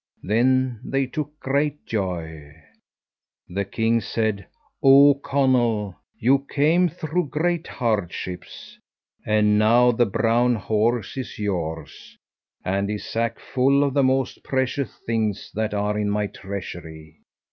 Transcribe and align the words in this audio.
Then 0.23 0.79
they 0.83 1.05
took 1.05 1.39
great 1.39 1.85
joy. 1.85 2.55
The 3.47 3.65
king 3.65 4.01
said, 4.01 4.47
"Oh, 4.81 5.13
Conall, 5.23 5.95
you 6.17 6.39
came 6.49 6.89
through 6.89 7.27
great 7.27 7.67
hardships. 7.67 8.79
And 9.27 9.59
now 9.59 9.91
the 9.91 10.07
brown 10.07 10.55
horse 10.55 11.17
is 11.17 11.37
yours, 11.37 12.17
and 12.65 12.89
his 12.89 13.05
sack 13.05 13.37
full 13.37 13.83
of 13.83 13.93
the 13.93 14.01
most 14.01 14.43
precious 14.43 14.97
things 15.05 15.51
that 15.53 15.71
are 15.71 15.95
in 15.99 16.09
my 16.09 16.25
treasury." 16.25 17.19